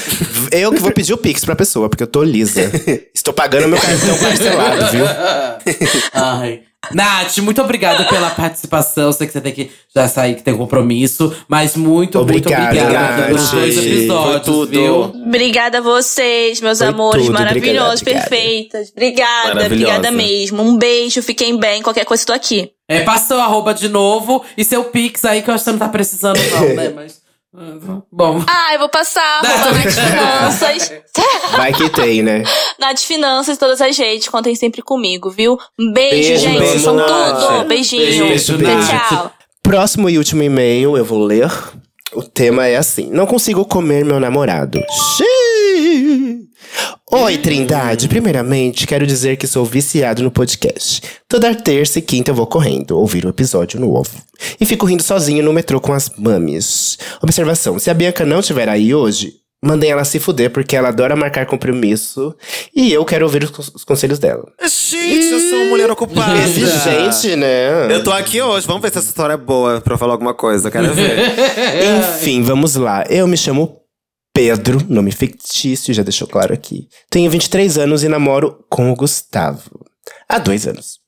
[0.51, 2.61] eu que vou pedir o Pix pra pessoa, porque eu tô lisa.
[3.13, 5.05] Estou pagando meu cartão parcelado, viu?
[6.13, 6.61] Ai.
[6.91, 9.11] Nath, muito obrigada pela participação.
[9.11, 11.33] Sei que você tem que já sair, que tem compromisso.
[11.47, 14.69] Mas muito, Obrigado, muito obrigada pelos dois episódios, tudo.
[14.69, 14.95] viu?
[15.25, 18.29] Obrigada a vocês, meus Foi amores tudo, maravilhosos, obrigada, obrigada.
[18.29, 18.91] perfeitas.
[18.91, 20.61] Obrigada, obrigada mesmo.
[20.61, 21.81] Um beijo, fiquem bem.
[21.81, 22.71] Qualquer coisa, tô aqui.
[22.87, 25.71] É, passa seu arroba de novo e seu Pix aí, que eu acho que você
[25.71, 26.89] não tá precisando, não, né?
[26.95, 27.24] Mas.
[27.57, 28.43] Ah, Bom.
[28.47, 30.91] Ah, eu vou passar tô Nath Finanças.
[31.55, 32.43] Vai que tem, né?
[32.79, 35.57] Nath Finanças, todas as redes, contem sempre comigo, viu?
[35.79, 36.57] Um beijo, Beijo, gente.
[36.59, 37.39] beijo, Vocês são Nath.
[37.57, 37.67] tudo.
[37.67, 38.27] Beijinho.
[38.27, 38.87] Beijo, Tchau, beijo.
[39.09, 39.31] tchau.
[39.63, 41.51] Próximo e último e-mail, eu vou ler.
[42.13, 44.79] O tema é assim: Não consigo comer meu namorado.
[45.17, 45.44] Xiii.
[47.11, 48.07] Oi, Trindade.
[48.07, 51.03] Primeiramente, quero dizer que sou viciado no podcast.
[51.29, 54.09] Toda terça e quinta eu vou correndo, ouvir o episódio no ovo.
[54.59, 56.97] E fico rindo sozinho no metrô com as mames.
[57.21, 61.15] Observação: se a Bianca não estiver aí hoje, mandem ela se fuder, porque ela adora
[61.15, 62.35] marcar compromisso.
[62.75, 64.51] E eu quero ouvir os, os conselhos dela.
[64.63, 66.35] Gente, eu sou uma mulher ocupada.
[66.39, 67.93] Exigente, né?
[67.93, 68.65] Eu tô aqui hoje.
[68.65, 70.71] Vamos ver se essa história é boa pra eu falar alguma coisa.
[70.71, 71.19] Quero ver.
[72.17, 73.05] Enfim, vamos lá.
[73.07, 73.84] Eu me chamo
[74.35, 76.89] Pedro, nome fictício, já deixou claro aqui.
[77.09, 79.85] Tenho 23 anos e namoro com o Gustavo.
[80.27, 80.99] Há dois anos.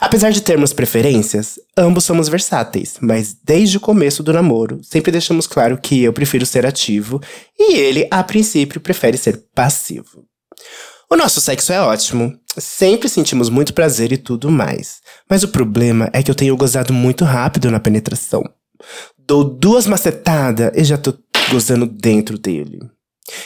[0.00, 5.48] Apesar de termos preferências, ambos somos versáteis, mas desde o começo do namoro, sempre deixamos
[5.48, 7.20] claro que eu prefiro ser ativo
[7.58, 10.24] e ele, a princípio, prefere ser passivo.
[11.10, 16.08] O nosso sexo é ótimo, sempre sentimos muito prazer e tudo mais, mas o problema
[16.12, 18.44] é que eu tenho gozado muito rápido na penetração.
[19.26, 21.12] Dou duas macetadas e já tô
[21.50, 22.78] gozando dentro dele.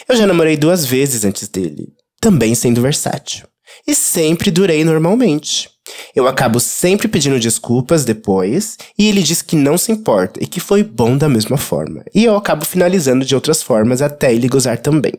[0.08, 1.88] Eu já namorei duas vezes antes dele,
[2.20, 3.46] também sendo versátil.
[3.86, 5.70] E sempre durei normalmente.
[6.14, 10.60] Eu acabo sempre pedindo desculpas depois, e ele diz que não se importa e que
[10.60, 12.04] foi bom da mesma forma.
[12.14, 15.12] E eu acabo finalizando de outras formas até ele gozar também.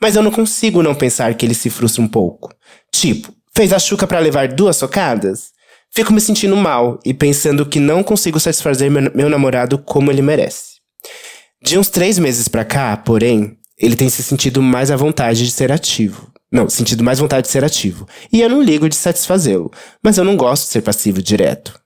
[0.00, 2.52] Mas eu não consigo não pensar que ele se frustra um pouco.
[2.92, 5.50] Tipo, fez a chuca para levar duas socadas?
[5.90, 10.22] Fico me sentindo mal e pensando que não consigo satisfazer meu, meu namorado como ele
[10.22, 10.77] merece.
[11.62, 15.50] De uns três meses pra cá, porém, ele tem se sentido mais à vontade de
[15.50, 16.30] ser ativo.
[16.50, 18.06] Não, sentido mais vontade de ser ativo.
[18.32, 19.70] E eu não ligo de satisfazê-lo,
[20.02, 21.78] mas eu não gosto de ser passivo direto.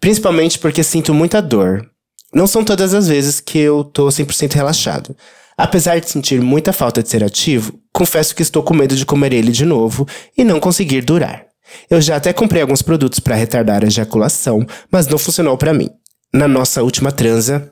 [0.00, 1.88] Principalmente porque sinto muita dor.
[2.34, 5.14] Não são todas as vezes que eu tô 100% relaxado.
[5.56, 9.32] Apesar de sentir muita falta de ser ativo, confesso que estou com medo de comer
[9.32, 11.44] ele de novo e não conseguir durar.
[11.88, 15.90] Eu já até comprei alguns produtos para retardar a ejaculação, mas não funcionou para mim.
[16.32, 17.70] Na nossa última transa,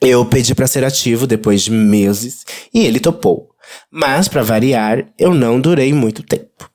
[0.00, 3.50] eu pedi para ser ativo depois de meses e ele topou.
[3.90, 6.70] Mas, para variar, eu não durei muito tempo.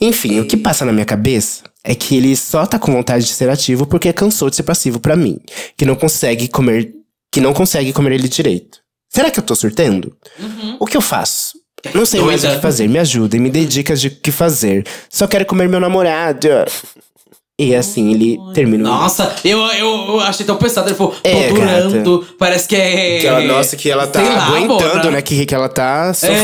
[0.00, 3.32] Enfim, o que passa na minha cabeça é que ele só tá com vontade de
[3.32, 5.38] ser ativo porque cansou de ser passivo para mim,
[5.76, 6.92] que não consegue comer,
[7.30, 8.78] que não consegue comer ele direito.
[9.08, 10.16] Será que eu tô surtando?
[10.38, 10.76] Uhum.
[10.80, 11.58] O que eu faço?
[11.94, 14.84] Não sei mais o que fazer, me ajudem, me dê dicas de o que fazer.
[15.08, 16.48] Só quero comer meu namorado.
[17.58, 18.84] E assim ele termina.
[18.86, 20.88] Nossa, eu, eu, eu achei tão pesado.
[20.88, 22.26] Ele falou, tô É, durando.
[22.38, 23.18] Parece que é.
[23.20, 25.22] Que ela, nossa, que ela tá lá, aguentando, né?
[25.22, 26.36] Que, que ela tá sofrendo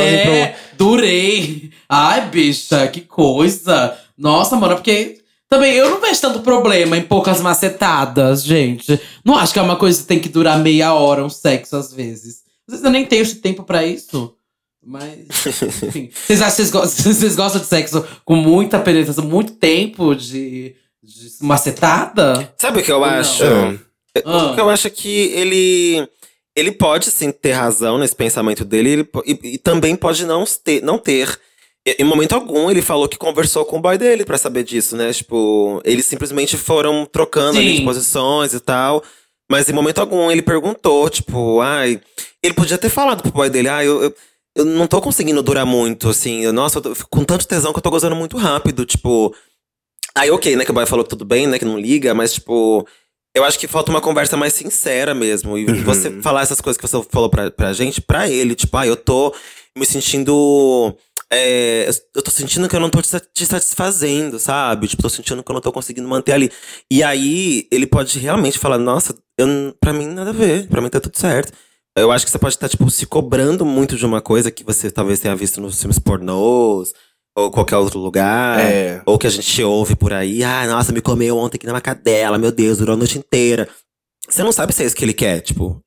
[0.00, 0.56] É, muito.
[0.78, 1.70] durei.
[1.88, 3.96] Ai, bicha, que coisa.
[4.16, 9.00] Nossa, mano, porque também eu não vejo tanto problema em poucas macetadas, gente.
[9.24, 11.92] Não acho que é uma coisa que tem que durar meia hora, um sexo às
[11.92, 12.42] vezes.
[12.68, 14.34] Às vezes eu nem tenho esse tempo pra isso.
[14.84, 15.18] Mas,
[15.84, 16.10] enfim.
[16.26, 20.74] Vocês acham que vocês gostam, vocês gostam de sexo com muita penetração, muito tempo de,
[21.02, 22.52] de macetada?
[22.56, 23.44] Sabe o que eu acho?
[23.44, 23.74] Ah.
[24.24, 24.46] Ah.
[24.48, 26.08] Porque eu acho que ele.
[26.56, 30.82] Ele pode sim ter razão nesse pensamento dele, ele e, e também pode não ter.
[30.82, 31.38] Não ter.
[31.86, 34.96] E- Em momento algum, ele falou que conversou com o boy dele pra saber disso,
[34.96, 35.12] né?
[35.12, 37.76] Tipo, eles simplesmente foram trocando ali Sim.
[37.78, 39.02] de posições e tal.
[39.48, 42.00] Mas em momento algum ele perguntou, tipo, ai.
[42.42, 44.14] Ele podia ter falado pro boy dele, ah, eu, eu,
[44.56, 46.40] eu não tô conseguindo durar muito, assim.
[46.42, 49.34] eu- Nossa, eu tô, com tanto tesão que eu tô gozando muito rápido, tipo.
[50.16, 52.34] Aí, ok, né, que o boy falou que tudo bem, né, que não liga, mas,
[52.34, 52.86] tipo,
[53.34, 55.56] eu acho que falta uma conversa mais sincera mesmo.
[55.56, 58.86] E você falar essas coisas que você falou pra, pra gente, pra ele, tipo, ah,
[58.86, 59.32] eu tô
[59.78, 60.96] me sentindo.
[61.32, 64.88] é, eu tô sentindo que eu não tô te sa- te satisfazendo, sabe?
[64.88, 66.50] Tipo, tô sentindo que eu não tô conseguindo manter ali.
[66.90, 69.46] E aí, ele pode realmente falar, nossa, eu,
[69.80, 71.52] pra mim nada a ver, pra mim tá tudo certo.
[71.96, 74.90] Eu acho que você pode estar, tipo, se cobrando muito de uma coisa que você
[74.90, 76.92] talvez tenha visto nos filmes pornôs,
[77.36, 78.60] ou qualquer outro lugar.
[78.60, 79.02] É.
[79.06, 80.42] Ou que a gente ouve por aí.
[80.42, 83.68] Ah, nossa, me comeu ontem aqui na cadela, meu Deus, durou a noite inteira.
[84.28, 85.82] Você não sabe se é isso que ele quer, tipo.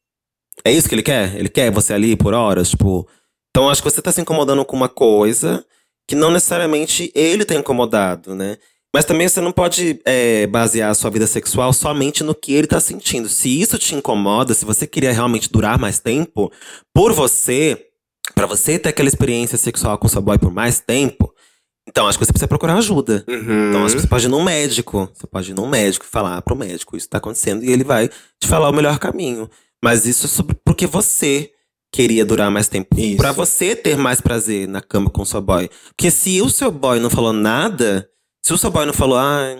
[0.63, 1.35] É isso que ele quer?
[1.35, 3.07] Ele quer você ali por horas, tipo.
[3.49, 5.65] Então acho que você tá se incomodando com uma coisa
[6.07, 8.57] que não necessariamente ele tá incomodado, né?
[8.93, 12.67] Mas também você não pode é, basear a sua vida sexual somente no que ele
[12.67, 13.27] tá sentindo.
[13.27, 16.51] Se isso te incomoda, se você queria realmente durar mais tempo,
[16.93, 17.87] por você,
[18.35, 21.33] pra você ter aquela experiência sexual com seu boy por mais tempo,
[21.87, 23.25] então acho que você precisa procurar ajuda.
[23.27, 23.69] Uhum.
[23.69, 25.09] Então acho que você pode ir num médico.
[25.13, 28.07] Você pode ir num médico e falar pro médico isso tá acontecendo e ele vai
[28.07, 29.49] te falar o melhor caminho.
[29.83, 31.49] Mas isso é sobre porque você
[31.91, 32.95] queria durar mais tempo.
[33.17, 35.69] Pra você ter mais prazer na cama com seu boy.
[35.89, 38.07] Porque se o seu boy não falou nada,
[38.43, 39.55] se o seu boy não falou, ah,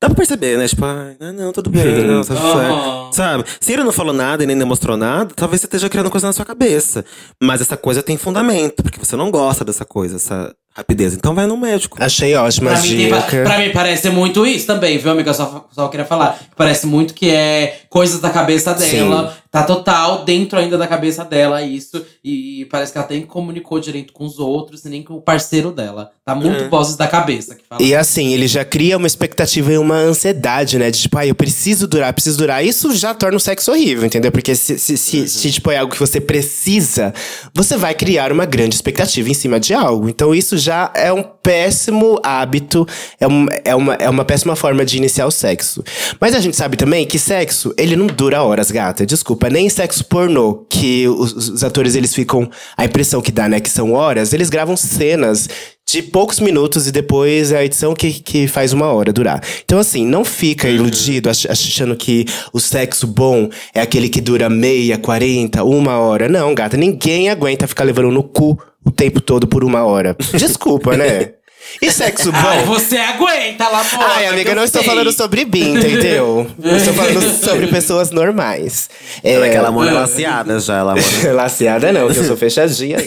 [0.00, 0.68] dá pra perceber, né?
[0.68, 2.72] Tipo, ah, não, tudo bem, não, tá tudo certo.
[2.72, 3.12] Aham.
[3.12, 3.44] Sabe?
[3.60, 6.32] Se ele não falou nada e nem demonstrou nada, talvez você esteja criando coisa na
[6.32, 7.04] sua cabeça.
[7.42, 11.14] Mas essa coisa tem fundamento, porque você não gosta dessa coisa, essa rapidez.
[11.14, 11.96] Então vai no médico.
[12.00, 13.42] Achei ótima Pra mim, tem dica.
[13.42, 15.34] pra mim parece muito isso também, viu, amiga?
[15.34, 16.38] Só, só queria falar.
[16.56, 19.36] Parece muito que é coisas da cabeça dela.
[19.50, 22.04] Tá total dentro ainda da cabeça dela isso.
[22.22, 26.10] E parece que ela nem comunicou direito com os outros nem com o parceiro dela.
[26.24, 26.68] Tá muito É.
[26.68, 27.82] vozes da cabeça que fala.
[27.82, 30.90] E assim, ele já cria uma expectativa e uma ansiedade, né?
[30.90, 32.62] De tipo, ah, eu preciso durar, preciso durar.
[32.64, 34.30] Isso já torna o sexo horrível, entendeu?
[34.30, 37.14] Porque se, se, se, se, tipo, é algo que você precisa,
[37.54, 40.08] você vai criar uma grande expectativa em cima de algo.
[40.08, 42.86] Então isso já é um péssimo hábito,
[43.18, 45.82] é, um, é, uma, é uma péssima forma de iniciar o sexo.
[46.20, 49.06] Mas a gente sabe também que sexo, ele não dura horas, gata.
[49.06, 52.48] Desculpa, nem sexo pornô, que os, os atores, eles ficam…
[52.76, 55.48] A impressão que dá, né, que são horas, eles gravam cenas
[55.90, 59.42] de poucos minutos e depois é a edição que, que faz uma hora durar.
[59.64, 64.50] Então, assim, não fica iludido ach- achando que o sexo bom é aquele que dura
[64.50, 66.28] meia, quarenta, uma hora.
[66.28, 70.14] Não, gata, ninguém aguenta ficar levando no cu o tempo todo por uma hora.
[70.36, 71.32] Desculpa, né?
[71.80, 72.38] E sexo bom?
[72.38, 74.14] Ai, você aguenta, Lamona.
[74.14, 74.90] Ai, amiga, que eu não estou sei.
[74.90, 76.46] falando sobre bi, entendeu?
[76.60, 78.90] Eu estou falando sobre pessoas normais.
[79.22, 79.94] Ela é aquela mona é.
[79.94, 81.32] laceada já, ela mona.
[81.32, 82.98] Laceada não, que eu sou fechadinha.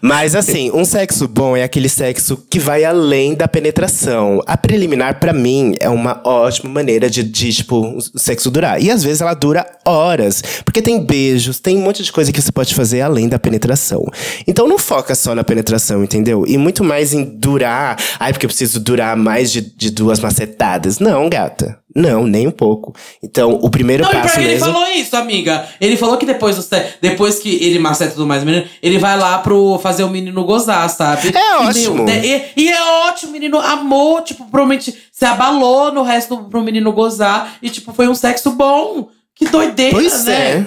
[0.00, 4.40] Mas assim, um sexo bom é aquele sexo que vai além da penetração.
[4.46, 8.82] A preliminar, pra mim, é uma ótima maneira de, de, tipo, o sexo durar.
[8.82, 10.42] E às vezes ela dura horas.
[10.64, 14.04] Porque tem beijos, tem um monte de coisa que você pode fazer além da penetração.
[14.46, 16.44] Então não foca só na penetração, entendeu?
[16.46, 17.73] E muito mais em durar.
[18.18, 20.98] Ai, porque eu preciso durar mais de, de duas macetadas.
[20.98, 21.78] Não, gata.
[21.94, 22.92] Não, nem um pouco.
[23.22, 24.66] Então, o primeiro Não, passo pior que ele mesmo.
[24.72, 25.64] falou isso, amiga.
[25.80, 29.16] Ele falou que depois, do se- depois que ele maceta tudo mais, menino, ele vai
[29.16, 31.28] lá pro fazer o menino gozar, sabe?
[31.28, 32.08] É E, ótimo.
[32.10, 36.90] e, e é ótimo, o menino amou, tipo, provavelmente se abalou no resto pro menino
[36.92, 37.54] gozar.
[37.62, 39.08] E, tipo, foi um sexo bom.
[39.36, 40.34] Que doideira, Pois né?
[40.34, 40.66] é.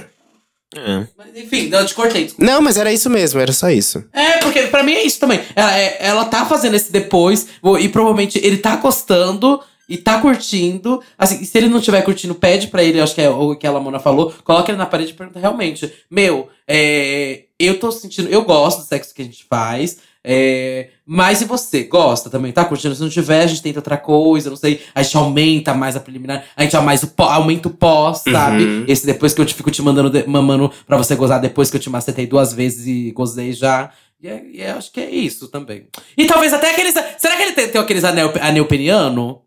[0.76, 1.08] É.
[1.18, 2.26] Mas enfim, não, eu te cortei.
[2.26, 2.52] desculpa.
[2.52, 4.04] Não, mas era isso mesmo, era só isso.
[4.12, 5.40] É, porque pra mim é isso também.
[5.56, 10.20] Ela, é- ela tá fazendo esse depois, vou- e provavelmente ele tá gostando e tá
[10.20, 11.02] curtindo.
[11.18, 13.72] Assim, se ele não estiver curtindo, pede pra ele, acho que é o que a
[13.72, 18.44] Lamona falou, coloca ele na parede e pergunta realmente: Meu, é, eu tô sentindo, eu
[18.44, 19.98] gosto do sexo que a gente faz.
[20.24, 21.84] É, mas e você?
[21.84, 22.52] Gosta também?
[22.52, 22.94] Tá curtindo?
[22.96, 24.82] Se não tiver, a gente tenta outra coisa, não sei.
[24.94, 28.64] A gente aumenta mais a preliminar, a gente mais o aumenta o pós, sabe?
[28.64, 28.86] Uhum.
[28.88, 31.78] Esse depois que eu te fico te mandando, de- mamando pra você gozar, depois que
[31.78, 33.90] eu te macetei duas vezes e gozei já.
[34.22, 35.88] E, é- e é- acho que é isso também.
[36.18, 36.94] E talvez até aqueles.
[37.18, 39.42] Será que ele tem, tem aqueles anel, anel peniano?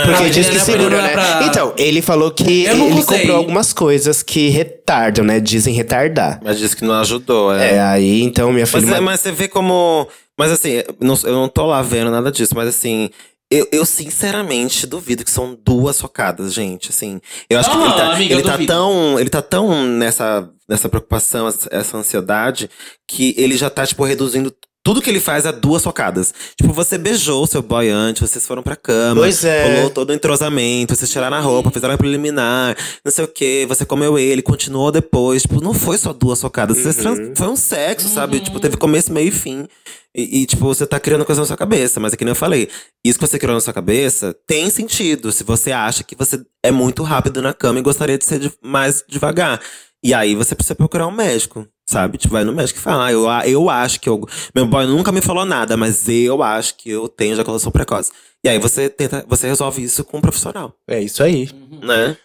[0.00, 1.12] Porque Pra diz que segura, pra- né?
[1.12, 3.18] pra- Então, ele falou que ele usei.
[3.20, 5.38] comprou algumas coisas que retardam, né?
[5.40, 6.40] Dizem retardar.
[6.42, 7.74] Mas disse que não ajudou, é.
[7.76, 8.86] É, aí então minha filha.
[8.86, 10.06] Mas, é- mas você vê como.
[10.38, 13.10] Mas assim, eu não, eu não tô lá vendo nada disso, mas assim.
[13.54, 16.88] Eu, eu sinceramente duvido que são duas socadas, gente.
[16.88, 20.48] Assim, eu acho que Aham, ele tá, amiga, ele tá tão, ele tá tão nessa,
[20.66, 22.70] nessa preocupação, essa- essa ansiedade,
[23.06, 24.50] que ele já tá tipo reduzindo
[24.84, 26.34] tudo que ele faz a duas socadas.
[26.56, 29.74] Tipo, você beijou o seu boy antes, vocês foram pra cama, Pois é.
[29.76, 33.64] rolou todo o entrosamento, vocês tiraram a roupa, fizeram a preliminar, não sei o que,
[33.66, 35.42] você comeu ele, continuou depois.
[35.42, 38.40] Tipo, não foi só duas socadas, vocês trans- foi um sexo, sabe?
[38.40, 39.66] Tipo, teve começo, meio e fim.
[40.14, 41.98] E, e, tipo, você tá criando coisa na sua cabeça.
[41.98, 42.68] Mas é que nem eu falei.
[43.02, 45.32] Isso que você criou na sua cabeça tem sentido.
[45.32, 48.52] Se você acha que você é muito rápido na cama e gostaria de ser de-
[48.62, 49.58] mais devagar.
[50.04, 52.18] E aí você precisa procurar um médico, sabe?
[52.18, 54.26] Tipo, vai no médico e fala, ah, eu, eu acho que eu.
[54.54, 58.10] Meu boy nunca me falou nada, mas eu acho que eu tenho ejaculação precoce.
[58.44, 61.48] E aí você tenta, você resolve isso com um profissional, É isso aí.
[61.82, 62.16] né?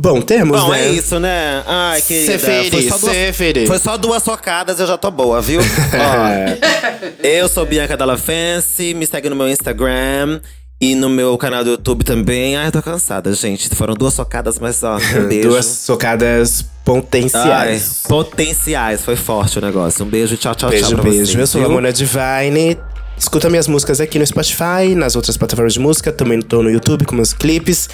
[0.00, 0.86] Bom, temos, Bom, né?
[0.86, 1.64] é isso, né?
[1.66, 2.38] Ai, querida.
[2.38, 5.60] Cê feliz, foi, só duas, foi só duas socadas, eu já tô boa, viu?
[5.98, 10.40] Ó, eu sou Bianca Della Fancy, me segue no meu Instagram
[10.80, 12.56] e no meu canal do YouTube também.
[12.56, 13.68] Ai, eu tô cansada, gente.
[13.74, 15.48] Foram duas socadas, mas ó, um beijo.
[15.48, 18.02] Duas socadas Ai, potenciais.
[18.08, 20.04] potenciais, foi forte o negócio.
[20.04, 21.26] Um beijo, tchau, tchau, beijo, tchau beijo.
[21.26, 21.68] vocês, Eu sou a?
[21.68, 22.78] Mona Divine.
[23.16, 26.12] Escuta minhas músicas aqui no Spotify, nas outras plataformas de música.
[26.12, 27.88] Também tô no YouTube com meus clipes.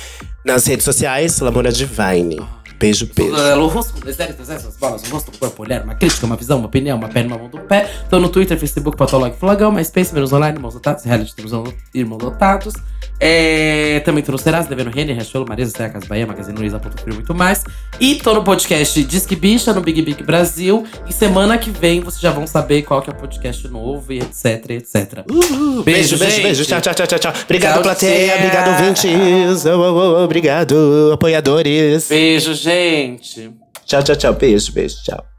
[0.45, 2.41] Nas redes sociais, Lamona Divine.
[2.79, 3.35] Beijo, beijo.
[3.35, 6.59] O rosto, deserto, deserto, as bolas, um rosto, um corpo, olhar, uma crítica, uma visão,
[6.59, 7.89] uma opinião, uma perna, uma mão do pé.
[8.11, 11.53] Tô no Twitter, Facebook, Patolog, Flagão, MySpace, Menos Online, Irmãos Lotados, Reality, temos
[11.95, 12.75] Irmãos Lotados.
[13.21, 17.01] É, também tô no Serasa, Devendo Renner, Racholo, Marisa, Serra, Casa Bahia, Magazine Luiza, Ponto
[17.01, 17.63] Frio e muito mais.
[18.01, 20.85] E tô no podcast Disque Bicha, no Big Big Brasil.
[21.09, 24.19] E semana que vem vocês já vão saber qual que é o podcast novo e
[24.19, 25.25] etc, etc.
[25.31, 26.43] Uh, beijo, beijo, gente.
[26.43, 26.65] beijo.
[26.65, 27.33] Tchau, tchau, tchau, tchau.
[27.45, 28.27] Obrigado, Tchau, plateia.
[28.33, 28.37] tchau.
[28.37, 29.65] Obrigado, ouvintes.
[29.67, 32.09] Oh, oh, oh, obrigado, apoiadores.
[32.09, 33.53] Beijo, gente.
[33.85, 34.33] Tchau, tchau, tchau.
[34.35, 35.34] Beijo, beijo, tchau.